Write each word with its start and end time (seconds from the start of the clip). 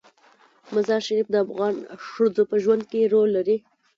مزارشریف 0.73 1.27
د 1.31 1.35
افغان 1.45 1.75
ښځو 2.09 2.43
په 2.51 2.55
ژوند 2.63 2.83
کې 2.91 3.11
رول 3.13 3.29
لري. 3.37 3.57